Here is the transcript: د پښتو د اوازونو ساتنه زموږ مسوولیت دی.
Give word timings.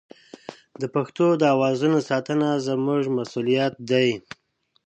د 0.81 0.83
پښتو 0.95 1.25
د 1.41 1.43
اوازونو 1.55 1.99
ساتنه 2.09 2.47
زموږ 2.67 3.03
مسوولیت 3.17 3.73
دی. 3.91 4.09